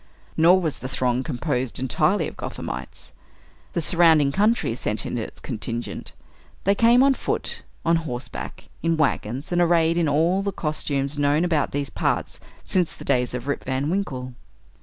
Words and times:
Nor 0.35 0.59
was 0.59 0.79
the 0.79 0.87
throng 0.87 1.21
composed 1.21 1.77
entirely 1.77 2.27
of 2.27 2.35
Gothamites. 2.35 3.11
The 3.73 3.83
surrounding 3.83 4.31
country 4.31 4.73
sent 4.73 5.05
in 5.05 5.15
its 5.15 5.39
contingent. 5.39 6.13
They 6.63 6.73
came 6.73 7.03
on 7.03 7.13
foot, 7.13 7.61
on 7.85 7.97
horseback, 7.97 8.69
in 8.81 8.97
wagons, 8.97 9.51
and 9.51 9.61
arrayed 9.61 9.97
in 9.97 10.09
all 10.09 10.41
the 10.41 10.51
costumes 10.51 11.19
known 11.19 11.45
about 11.45 11.69
these 11.71 11.91
parts, 11.91 12.39
since 12.63 12.93
the 12.93 13.05
days 13.05 13.35
of 13.35 13.45
Rip 13.47 13.63
Van 13.65 13.91
Winkle. 13.91 14.33